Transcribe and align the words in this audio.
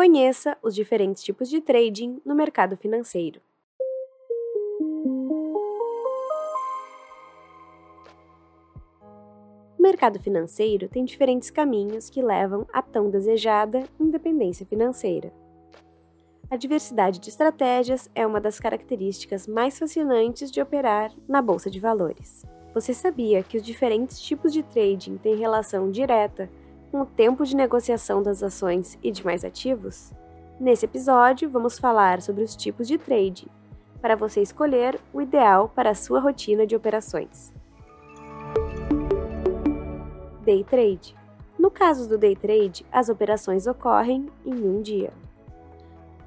Conheça 0.00 0.56
os 0.62 0.74
diferentes 0.74 1.22
tipos 1.22 1.46
de 1.46 1.60
trading 1.60 2.22
no 2.24 2.34
mercado 2.34 2.74
financeiro. 2.74 3.38
O 9.78 9.82
mercado 9.82 10.18
financeiro 10.18 10.88
tem 10.88 11.04
diferentes 11.04 11.50
caminhos 11.50 12.08
que 12.08 12.22
levam 12.22 12.66
à 12.72 12.80
tão 12.80 13.10
desejada 13.10 13.84
independência 14.00 14.64
financeira. 14.64 15.34
A 16.50 16.56
diversidade 16.56 17.18
de 17.18 17.28
estratégias 17.28 18.08
é 18.14 18.26
uma 18.26 18.40
das 18.40 18.58
características 18.58 19.46
mais 19.46 19.78
fascinantes 19.78 20.50
de 20.50 20.62
operar 20.62 21.12
na 21.28 21.42
bolsa 21.42 21.70
de 21.70 21.78
valores. 21.78 22.42
Você 22.72 22.94
sabia 22.94 23.42
que 23.42 23.58
os 23.58 23.62
diferentes 23.62 24.18
tipos 24.18 24.50
de 24.50 24.62
trading 24.62 25.18
têm 25.18 25.36
relação 25.36 25.90
direta 25.90 26.48
com 26.90 27.02
o 27.02 27.06
tempo 27.06 27.44
de 27.44 27.54
negociação 27.54 28.22
das 28.22 28.42
ações 28.42 28.98
e 29.02 29.10
demais 29.10 29.44
ativos? 29.44 30.12
Nesse 30.58 30.84
episódio, 30.84 31.48
vamos 31.48 31.78
falar 31.78 32.20
sobre 32.20 32.42
os 32.42 32.54
tipos 32.56 32.86
de 32.86 32.98
trading, 32.98 33.48
para 34.00 34.16
você 34.16 34.42
escolher 34.42 35.00
o 35.12 35.22
ideal 35.22 35.70
para 35.74 35.90
a 35.90 35.94
sua 35.94 36.20
rotina 36.20 36.66
de 36.66 36.74
operações. 36.74 37.52
Day 40.44 40.64
trade. 40.64 41.16
No 41.58 41.70
caso 41.70 42.08
do 42.08 42.18
day 42.18 42.34
trade, 42.34 42.84
as 42.90 43.08
operações 43.08 43.66
ocorrem 43.66 44.28
em 44.44 44.54
um 44.54 44.82
dia. 44.82 45.12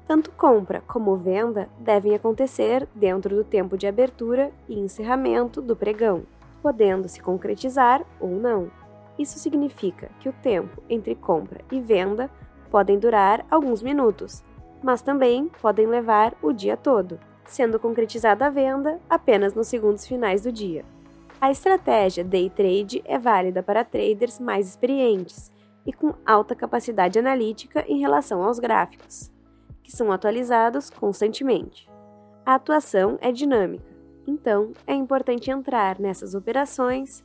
Tanto 0.06 0.30
compra 0.32 0.82
como 0.86 1.16
venda 1.16 1.68
devem 1.78 2.14
acontecer 2.14 2.88
dentro 2.94 3.34
do 3.34 3.44
tempo 3.44 3.76
de 3.76 3.86
abertura 3.86 4.50
e 4.68 4.78
encerramento 4.78 5.62
do 5.62 5.74
pregão, 5.74 6.24
podendo 6.62 7.08
se 7.08 7.20
concretizar 7.20 8.04
ou 8.20 8.30
não. 8.30 8.70
Isso 9.18 9.38
significa 9.38 10.10
que 10.20 10.28
o 10.28 10.32
tempo 10.32 10.82
entre 10.88 11.14
compra 11.14 11.60
e 11.70 11.80
venda 11.80 12.30
podem 12.70 12.98
durar 12.98 13.46
alguns 13.50 13.82
minutos, 13.82 14.42
mas 14.82 15.00
também 15.00 15.48
podem 15.62 15.86
levar 15.86 16.34
o 16.42 16.52
dia 16.52 16.76
todo, 16.76 17.18
sendo 17.44 17.78
concretizada 17.78 18.46
a 18.46 18.50
venda 18.50 19.00
apenas 19.08 19.54
nos 19.54 19.68
segundos 19.68 20.06
finais 20.06 20.42
do 20.42 20.50
dia. 20.50 20.84
A 21.40 21.50
estratégia 21.50 22.24
day 22.24 22.50
trade 22.50 23.02
é 23.04 23.18
válida 23.18 23.62
para 23.62 23.84
traders 23.84 24.40
mais 24.40 24.68
experientes 24.68 25.52
e 25.86 25.92
com 25.92 26.14
alta 26.24 26.54
capacidade 26.54 27.18
analítica 27.18 27.84
em 27.86 28.00
relação 28.00 28.42
aos 28.42 28.58
gráficos, 28.58 29.30
que 29.82 29.92
são 29.92 30.10
atualizados 30.10 30.90
constantemente. 30.90 31.88
A 32.44 32.54
atuação 32.54 33.18
é 33.20 33.30
dinâmica, 33.30 33.84
então 34.26 34.72
é 34.86 34.94
importante 34.94 35.50
entrar 35.50 35.98
nessas 36.00 36.34
operações 36.34 37.24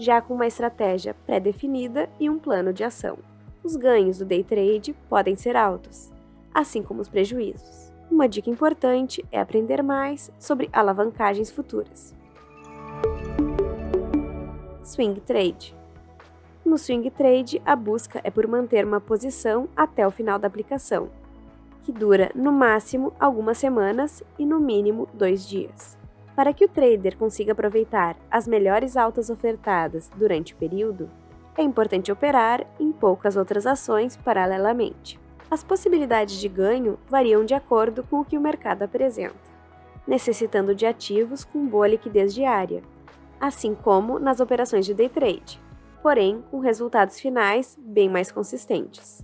já 0.00 0.22
com 0.22 0.32
uma 0.32 0.46
estratégia 0.46 1.14
pré-definida 1.26 2.08
e 2.18 2.30
um 2.30 2.38
plano 2.38 2.72
de 2.72 2.82
ação. 2.82 3.18
Os 3.62 3.76
ganhos 3.76 4.16
do 4.16 4.24
day 4.24 4.42
trade 4.42 4.94
podem 5.10 5.36
ser 5.36 5.54
altos, 5.54 6.10
assim 6.54 6.82
como 6.82 7.02
os 7.02 7.08
prejuízos. 7.08 7.92
Uma 8.10 8.26
dica 8.26 8.48
importante 8.48 9.22
é 9.30 9.38
aprender 9.38 9.82
mais 9.82 10.32
sobre 10.38 10.70
alavancagens 10.72 11.50
futuras. 11.50 12.16
Swing 14.82 15.20
Trade 15.20 15.76
No 16.64 16.78
swing 16.78 17.10
trade, 17.10 17.60
a 17.66 17.76
busca 17.76 18.22
é 18.24 18.30
por 18.30 18.46
manter 18.46 18.86
uma 18.86 19.02
posição 19.02 19.68
até 19.76 20.06
o 20.06 20.10
final 20.10 20.38
da 20.38 20.48
aplicação, 20.48 21.10
que 21.82 21.92
dura 21.92 22.32
no 22.34 22.50
máximo 22.50 23.12
algumas 23.20 23.58
semanas 23.58 24.22
e 24.38 24.46
no 24.46 24.58
mínimo 24.58 25.06
dois 25.12 25.46
dias. 25.46 25.99
Para 26.40 26.54
que 26.54 26.64
o 26.64 26.68
trader 26.68 27.18
consiga 27.18 27.52
aproveitar 27.52 28.16
as 28.30 28.48
melhores 28.48 28.96
altas 28.96 29.28
ofertadas 29.28 30.10
durante 30.16 30.54
o 30.54 30.56
período, 30.56 31.10
é 31.54 31.62
importante 31.62 32.10
operar 32.10 32.66
em 32.80 32.90
poucas 32.92 33.36
outras 33.36 33.66
ações 33.66 34.16
paralelamente. 34.16 35.20
As 35.50 35.62
possibilidades 35.62 36.40
de 36.40 36.48
ganho 36.48 36.98
variam 37.06 37.44
de 37.44 37.52
acordo 37.52 38.02
com 38.04 38.20
o 38.20 38.24
que 38.24 38.38
o 38.38 38.40
mercado 38.40 38.84
apresenta, 38.84 39.34
necessitando 40.06 40.74
de 40.74 40.86
ativos 40.86 41.44
com 41.44 41.66
boa 41.66 41.86
liquidez 41.86 42.32
diária, 42.32 42.82
assim 43.38 43.74
como 43.74 44.18
nas 44.18 44.40
operações 44.40 44.86
de 44.86 44.94
day 44.94 45.10
trade, 45.10 45.60
porém 46.02 46.42
com 46.50 46.58
resultados 46.58 47.20
finais 47.20 47.78
bem 47.78 48.08
mais 48.08 48.32
consistentes. 48.32 49.22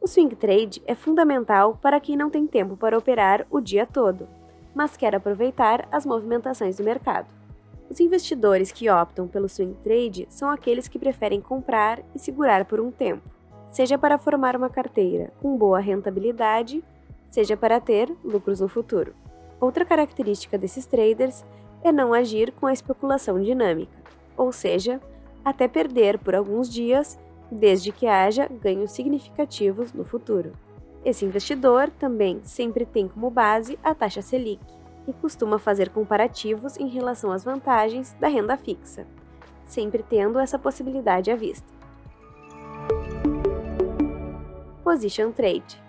O 0.00 0.06
swing 0.06 0.36
trade 0.36 0.80
é 0.86 0.94
fundamental 0.94 1.76
para 1.82 1.98
quem 1.98 2.16
não 2.16 2.30
tem 2.30 2.46
tempo 2.46 2.76
para 2.76 2.96
operar 2.96 3.44
o 3.50 3.60
dia 3.60 3.84
todo 3.84 4.28
mas 4.74 4.96
quer 4.96 5.14
aproveitar 5.14 5.88
as 5.92 6.04
movimentações 6.04 6.76
do 6.76 6.84
mercado. 6.84 7.28
Os 7.88 8.00
investidores 8.00 8.72
que 8.72 8.90
optam 8.90 9.28
pelo 9.28 9.48
swing 9.48 9.74
trade 9.82 10.26
são 10.28 10.50
aqueles 10.50 10.88
que 10.88 10.98
preferem 10.98 11.40
comprar 11.40 12.00
e 12.14 12.18
segurar 12.18 12.64
por 12.64 12.80
um 12.80 12.90
tempo, 12.90 13.22
seja 13.68 13.98
para 13.98 14.18
formar 14.18 14.56
uma 14.56 14.70
carteira 14.70 15.32
com 15.40 15.56
boa 15.56 15.78
rentabilidade, 15.78 16.82
seja 17.28 17.56
para 17.56 17.80
ter 17.80 18.14
lucros 18.24 18.60
no 18.60 18.68
futuro. 18.68 19.14
Outra 19.60 19.84
característica 19.84 20.58
desses 20.58 20.86
traders 20.86 21.44
é 21.82 21.92
não 21.92 22.14
agir 22.14 22.52
com 22.52 22.66
a 22.66 22.72
especulação 22.72 23.40
dinâmica, 23.40 23.96
ou 24.36 24.50
seja, 24.50 25.00
até 25.44 25.68
perder 25.68 26.18
por 26.18 26.34
alguns 26.34 26.68
dias, 26.68 27.18
desde 27.50 27.92
que 27.92 28.06
haja 28.06 28.48
ganhos 28.48 28.92
significativos 28.92 29.92
no 29.92 30.04
futuro. 30.04 30.52
Esse 31.04 31.26
investidor 31.26 31.90
também 31.90 32.40
sempre 32.44 32.86
tem 32.86 33.06
como 33.06 33.28
base 33.30 33.78
a 33.84 33.94
taxa 33.94 34.22
Selic 34.22 34.64
e 35.06 35.12
costuma 35.12 35.58
fazer 35.58 35.90
comparativos 35.90 36.78
em 36.78 36.88
relação 36.88 37.30
às 37.30 37.44
vantagens 37.44 38.14
da 38.14 38.26
renda 38.26 38.56
fixa, 38.56 39.06
sempre 39.66 40.02
tendo 40.02 40.38
essa 40.38 40.58
possibilidade 40.58 41.30
à 41.30 41.36
vista. 41.36 41.66
Position 44.82 45.30
Trade 45.30 45.82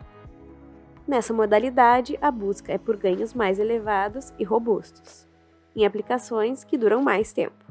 Nessa 1.07 1.33
modalidade, 1.33 2.17
a 2.21 2.29
busca 2.29 2.73
é 2.73 2.77
por 2.77 2.97
ganhos 2.97 3.33
mais 3.33 3.57
elevados 3.57 4.33
e 4.37 4.43
robustos, 4.43 5.25
em 5.73 5.85
aplicações 5.85 6.65
que 6.65 6.77
duram 6.77 7.01
mais 7.01 7.31
tempo. 7.31 7.63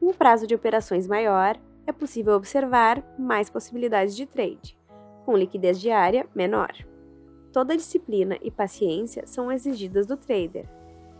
Com 0.00 0.12
prazo 0.12 0.48
de 0.48 0.54
operações 0.54 1.06
maior, 1.06 1.56
é 1.86 1.92
possível 1.92 2.34
observar 2.34 3.04
mais 3.16 3.48
possibilidades 3.48 4.16
de 4.16 4.26
trade 4.26 4.76
com 5.24 5.36
liquidez 5.36 5.80
diária 5.80 6.26
menor. 6.34 6.72
Toda 7.52 7.76
disciplina 7.76 8.36
e 8.42 8.50
paciência 8.50 9.26
são 9.26 9.50
exigidas 9.50 10.06
do 10.06 10.16
trader, 10.16 10.66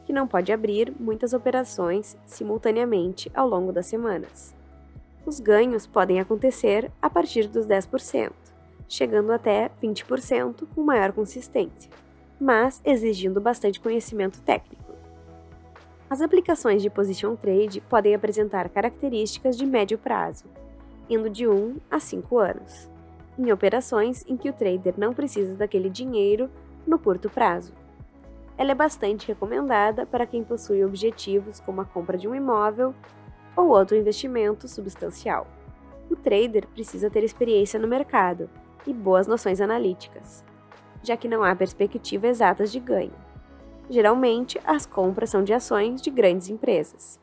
que 0.04 0.12
não 0.12 0.26
pode 0.26 0.53
abrir 0.53 0.92
muitas 0.98 1.32
operações 1.32 2.16
simultaneamente 2.26 3.31
ao 3.34 3.48
longo 3.48 3.72
das 3.72 3.87
semanas. 3.87 4.54
Os 5.25 5.41
ganhos 5.41 5.87
podem 5.87 6.20
acontecer 6.20 6.91
a 7.00 7.09
partir 7.09 7.48
dos 7.48 7.66
10%, 7.66 8.32
chegando 8.88 9.32
até 9.32 9.70
20% 9.82 10.66
com 10.75 10.82
maior 10.82 11.12
consistência, 11.12 11.91
mas 12.38 12.82
exigindo 12.84 13.41
bastante 13.41 13.81
conhecimento 13.81 14.41
técnico. 14.43 14.93
As 16.10 16.20
aplicações 16.20 16.82
de 16.82 16.91
position 16.91 17.34
trade 17.34 17.81
podem 17.81 18.14
apresentar 18.14 18.69
características 18.69 19.56
de 19.56 19.64
médio 19.64 19.97
prazo, 19.97 20.44
indo 21.09 21.31
de 21.31 21.48
1 21.48 21.76
a 21.91 21.98
5 21.98 22.38
anos 22.38 22.94
em 23.39 23.53
operações 23.53 24.25
em 24.27 24.37
que 24.37 24.49
o 24.49 24.53
trader 24.53 24.95
não 24.97 25.12
precisa 25.12 25.56
daquele 25.56 25.91
dinheiro 25.91 26.50
no 26.87 26.99
curto 26.99 27.28
prazo. 27.28 27.72
Ela 28.56 28.71
é 28.71 28.75
bastante 28.75 29.27
recomendada 29.27 30.06
para 30.06 30.27
quem 30.27 30.45
possui 30.45 30.84
objetivos 30.84 31.61
como 31.61 31.81
a 31.81 31.84
compra 31.84 32.17
de 32.17 32.28
um 32.28 32.34
imóvel 32.34 32.94
ou 33.56 33.69
outro 33.69 33.97
investimento 33.97 34.69
substancial. 34.69 35.47
O 36.11 36.15
trader 36.15 36.67
precisa 36.69 37.11
ter 37.11 37.25
experiência 37.25 37.81
no 37.81 37.89
mercado 37.89 38.49
e 38.87 38.93
boas 38.93 39.27
noções 39.27 39.61
analíticas, 39.61 40.44
já 41.03 41.17
que 41.17 41.28
não 41.28 41.43
há 41.43 41.55
perspectiva 41.56 42.28
exatas 42.28 42.71
de 42.71 42.78
ganho. 42.78 43.12
Geralmente, 43.91 44.61
as 44.65 44.87
compras 44.87 45.31
são 45.31 45.43
de 45.43 45.53
ações 45.53 46.00
de 46.00 46.11
grandes 46.11 46.49
empresas. 46.49 47.21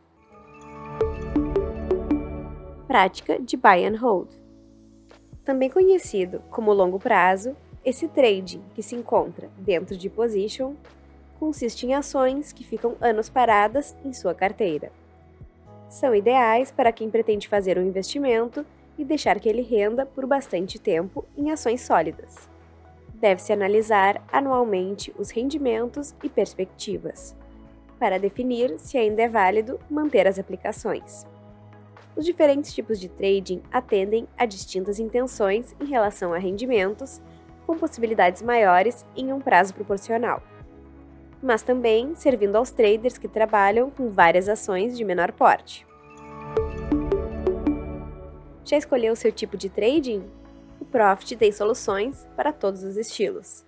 Prática 2.88 3.40
de 3.40 3.56
buy 3.56 3.86
and 3.86 3.98
hold. 3.98 4.41
Também 5.44 5.70
conhecido 5.70 6.42
como 6.52 6.74
longo 6.74 7.00
prazo, 7.00 7.56
esse 7.84 8.08
trading, 8.08 8.62
que 8.76 8.84
se 8.84 8.96
encontra 8.96 9.50
dentro 9.58 9.98
de 9.98 10.10
position, 10.10 10.76
consiste 11.40 11.88
em 11.88 11.96
ações 11.96 12.54
que 12.54 12.64
ficam 12.64 12.96
anos 13.02 13.28
paradas 13.28 13.96
em 14.06 14.14
sua 14.14 14.36
carteira. 14.36 14.92
São 15.90 16.14
ideais 16.14 16.72
para 16.72 16.92
quem 16.92 17.10
pretende 17.10 17.48
fazer 17.48 17.78
um 17.80 17.82
investimento 17.82 18.64
e 18.98 19.04
deixar 19.04 19.40
que 19.40 19.50
ele 19.50 19.64
renda 19.64 20.06
por 20.06 20.28
bastante 20.28 20.78
tempo 20.78 21.26
em 21.36 21.50
ações 21.50 21.82
sólidas. 21.82 22.48
Deve-se 23.16 23.52
analisar 23.52 24.24
anualmente 24.32 25.14
os 25.18 25.32
rendimentos 25.32 26.14
e 26.24 26.30
perspectivas, 26.30 27.36
para 28.00 28.20
definir 28.20 28.80
se 28.80 28.98
ainda 28.98 29.24
é 29.24 29.28
válido 29.28 29.80
manter 29.90 30.28
as 30.28 30.38
aplicações. 30.38 31.26
Os 32.16 32.26
diferentes 32.26 32.74
tipos 32.74 33.00
de 33.00 33.08
trading 33.08 33.62
atendem 33.72 34.28
a 34.38 34.46
distintas 34.46 35.00
intenções 35.00 35.76
em 35.80 35.86
relação 35.86 36.34
a 36.34 36.38
rendimentos, 36.38 37.22
com 37.66 37.78
possibilidades 37.78 38.42
maiores 38.42 39.06
em 39.16 39.32
um 39.32 39.40
prazo 39.40 39.74
proporcional, 39.74 40.44
mas 41.42 41.64
também 41.64 42.14
servindo 42.16 42.58
aos 42.58 42.72
traders 42.72 43.18
que 43.18 43.28
trabalham 43.28 43.90
com 43.90 44.10
várias 44.10 44.50
ações 44.50 44.98
de 44.98 45.06
menor 45.06 45.32
porte. 45.32 45.88
Já 48.66 48.78
escolheu 48.78 49.16
seu 49.16 49.32
tipo 49.32 49.58
de 49.58 49.70
trading? 49.70 50.24
O 50.80 50.86
Profit 50.86 51.36
tem 51.36 51.52
soluções 51.52 52.28
para 52.36 52.52
todos 52.52 52.84
os 52.84 52.98
estilos. 52.98 53.66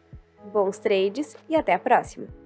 Bons 0.52 0.78
trades 0.78 1.36
e 1.48 1.56
até 1.56 1.74
a 1.74 1.80
próxima! 1.80 2.43